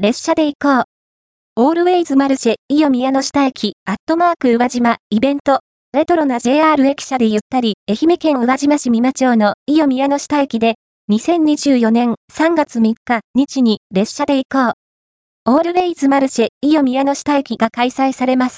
[0.00, 0.84] 列車で行こう。
[1.56, 5.58] オールウェイズマルシェ、伊予宮の下駅、アットマーク宇和島、イベント。
[5.92, 10.76] レトロな JR 駅舎でゆったり、愛媛県宇和島市美馬町の伊予宮の下駅で、
[11.10, 14.74] 2024年3月3日、日に列車で行こ
[15.46, 15.52] う。
[15.52, 18.56] オールウェイズマルシェ、伊予宮の下駅が開催されます。